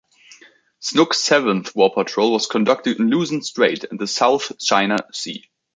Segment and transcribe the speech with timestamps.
[0.79, 5.45] "Snook"'s seventh war patrol was conducted in Luzon Strait and the South China Sea.